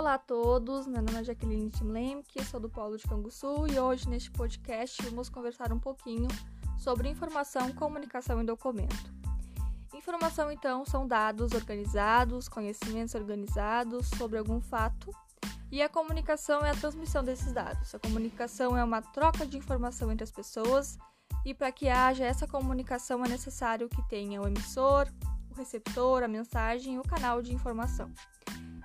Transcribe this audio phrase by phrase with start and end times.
[0.00, 4.08] Olá a todos, meu nome é Jaqueline Timlemke, sou do Polo de Canguçu e hoje
[4.08, 6.26] neste podcast vamos conversar um pouquinho
[6.78, 9.12] sobre informação, comunicação e documento.
[9.92, 15.14] Informação, então, são dados organizados, conhecimentos organizados sobre algum fato
[15.70, 17.94] e a comunicação é a transmissão desses dados.
[17.94, 20.96] A comunicação é uma troca de informação entre as pessoas
[21.44, 25.06] e para que haja essa comunicação é necessário que tenha o emissor,
[25.50, 28.10] o receptor, a mensagem e o canal de informação.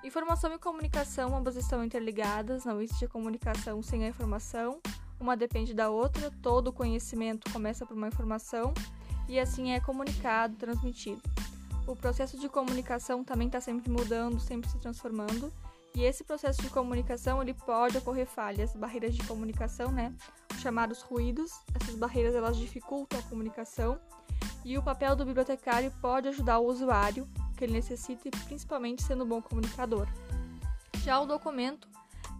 [0.06, 4.80] Informação e comunicação ambas estão interligadas, não existe comunicação sem a informação,
[5.18, 8.72] uma depende da outra, todo conhecimento começa por uma informação
[9.28, 11.20] e assim é comunicado, transmitido.
[11.88, 15.52] O processo de comunicação também está sempre mudando, sempre se transformando,
[15.92, 20.14] e esse processo de comunicação ele pode ocorrer falhas, barreiras de comunicação, né?
[20.54, 21.50] Os chamados ruídos.
[21.74, 23.98] Essas barreiras elas dificultam a comunicação
[24.64, 29.28] e o papel do bibliotecário pode ajudar o usuário que ele necessita, principalmente sendo um
[29.28, 30.06] bom comunicador.
[31.02, 31.88] Já o documento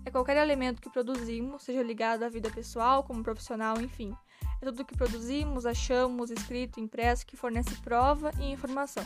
[0.04, 4.14] é qualquer elemento que produzimos, seja ligado à vida pessoal, como profissional, enfim.
[4.60, 9.04] É tudo que produzimos, achamos, escrito, impresso, que fornece prova e informação.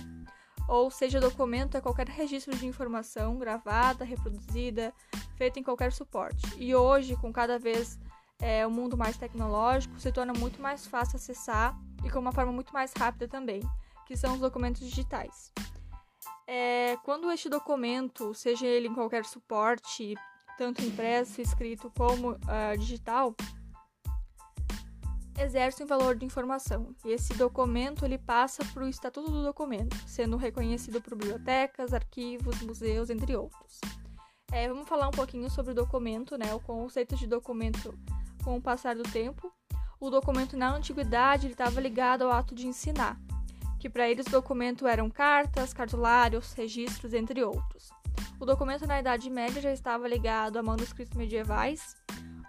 [0.69, 4.93] Ou seja, documento é qualquer registro de informação gravada, reproduzida,
[5.37, 6.47] feita em qualquer suporte.
[6.57, 7.99] E hoje, com cada vez
[8.39, 12.53] é, o mundo mais tecnológico, se torna muito mais fácil acessar e com uma forma
[12.53, 13.63] muito mais rápida também,
[14.07, 15.53] que são os documentos digitais.
[16.53, 20.17] É, quando este documento, seja ele em qualquer suporte,
[20.59, 23.37] tanto impresso, escrito como uh, digital,
[25.39, 26.93] exerce um valor de informação.
[27.05, 32.61] E esse documento ele passa para o estatuto do documento, sendo reconhecido por bibliotecas, arquivos,
[32.63, 33.81] museus, entre outros.
[34.51, 36.53] É, vamos falar um pouquinho sobre o documento, né?
[36.53, 37.97] O conceito de documento
[38.43, 39.53] com o passar do tempo.
[40.01, 43.17] O documento na antiguidade estava ligado ao ato de ensinar
[43.81, 47.89] que para eles o documento eram cartas, cartulários, registros, entre outros.
[48.39, 51.97] O documento na Idade Média já estava ligado a manuscritos medievais,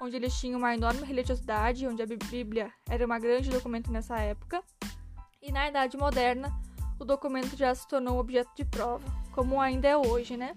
[0.01, 4.61] onde eles tinham uma enorme religiosidade, onde a Bíblia era um grande documento nessa época.
[5.41, 6.51] E na Idade Moderna,
[6.99, 10.55] o documento já se tornou objeto de prova, como ainda é hoje, né?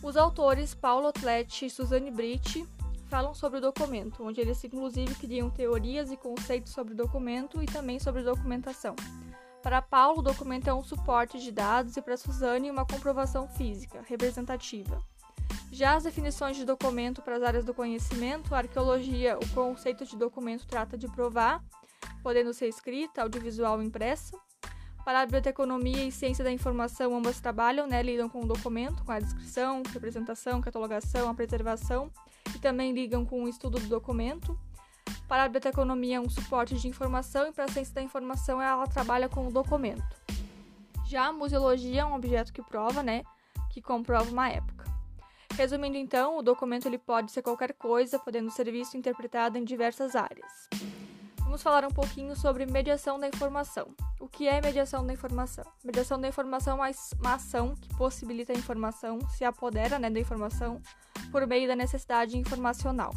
[0.00, 2.64] Os autores Paulo Otlet e Suzanne Britt
[3.08, 7.66] falam sobre o documento, onde eles inclusive criam teorias e conceitos sobre o documento e
[7.66, 8.94] também sobre documentação.
[9.62, 14.02] Para Paulo, o documento é um suporte de dados e para Suzane, uma comprovação física,
[14.08, 15.00] representativa.
[15.70, 20.66] Já as definições de documento para as áreas do conhecimento, arqueologia, o conceito de documento
[20.66, 21.62] trata de provar,
[22.24, 24.36] podendo ser escrita, audiovisual ou impressa.
[25.04, 29.12] Para a biblioteconomia e ciência da informação, ambas trabalham, né, lidam com o documento, com
[29.12, 32.10] a descrição, representação, catalogação, a preservação
[32.54, 34.58] e também ligam com o estudo do documento.
[35.32, 38.86] Para a biblioteconomia é um suporte de informação e para a ciência da informação ela
[38.86, 40.04] trabalha com o documento.
[41.06, 43.22] Já a museologia é um objeto que prova, né,
[43.70, 44.84] que comprova uma época.
[45.54, 49.64] Resumindo então, o documento ele pode ser qualquer coisa, podendo ser visto e interpretado em
[49.64, 50.68] diversas áreas.
[51.38, 53.88] Vamos falar um pouquinho sobre mediação da informação.
[54.20, 55.64] O que é mediação da informação?
[55.82, 60.78] Mediação da informação é uma ação que possibilita a informação, se apodera né, da informação
[61.30, 63.14] por meio da necessidade informacional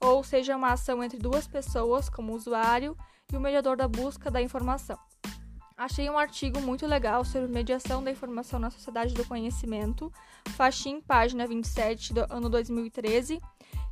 [0.00, 2.96] ou seja uma ação entre duas pessoas, como o usuário
[3.32, 4.98] e o mediador da busca da informação.
[5.76, 10.12] Achei um artigo muito legal sobre mediação da informação na sociedade do conhecimento,
[10.56, 13.40] Faxin, página 27 do ano 2013,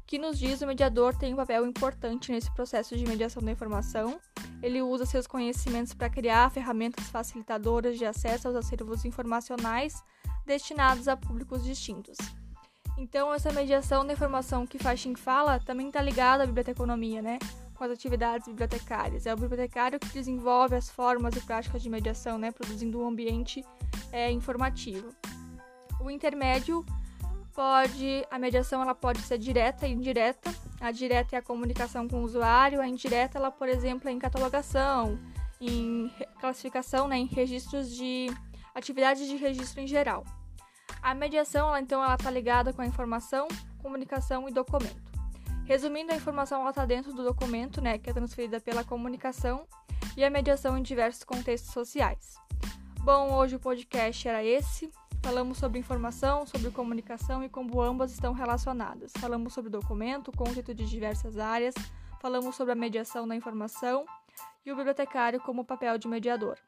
[0.05, 3.53] que nos diz que o mediador tem um papel importante nesse processo de mediação da
[3.53, 4.21] informação.
[4.63, 10.03] Ele usa seus conhecimentos para criar ferramentas facilitadoras de acesso aos acervos informacionais
[10.45, 12.17] destinados a públicos distintos.
[12.99, 17.39] Então, essa mediação da informação que Faxin fala também está ligada à biblioteconomia, né?
[17.75, 19.27] Com as atividades bibliotecárias.
[19.27, 22.51] É o bibliotecário que desenvolve as formas e práticas de mediação, né?
[22.51, 23.63] Produzindo um ambiente
[24.11, 25.09] é, informativo.
[26.01, 26.85] O intermédio
[27.55, 30.55] pode, a mediação ela pode ser direta e indireta.
[30.81, 34.19] A direta é a comunicação com o usuário, a indireta, ela, por exemplo, é em
[34.19, 35.19] catalogação,
[35.61, 37.19] em classificação, né?
[37.19, 38.31] Em registros de
[38.75, 40.25] atividades de registro em geral.
[41.07, 43.47] A mediação, ela, então, ela está ligada com a informação,
[43.81, 45.01] comunicação e documento.
[45.65, 49.69] Resumindo, a informação ela está dentro do documento, né, que é transferida pela comunicação,
[50.17, 52.35] e a mediação em diversos contextos sociais.
[53.03, 54.91] Bom, hoje o podcast era esse.
[55.23, 59.13] Falamos sobre informação, sobre comunicação e como ambas estão relacionadas.
[59.21, 61.77] Falamos sobre documento, conceito de diversas áreas.
[62.21, 64.05] Falamos sobre a mediação da informação
[64.65, 66.59] e o bibliotecário como papel de mediador.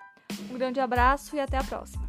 [0.48, 2.07] Um grande abraço e até a próxima!